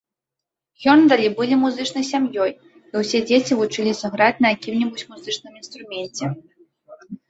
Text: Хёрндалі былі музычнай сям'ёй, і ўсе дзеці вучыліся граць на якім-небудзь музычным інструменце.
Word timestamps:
Хёрндалі 0.85 1.27
былі 1.39 1.55
музычнай 1.65 2.07
сям'ёй, 2.11 2.51
і 2.91 3.05
ўсе 3.05 3.17
дзеці 3.29 3.53
вучыліся 3.63 4.07
граць 4.19 4.35
на 4.43 4.47
якім-небудзь 4.57 5.09
музычным 5.15 5.53
інструменце. 5.65 6.25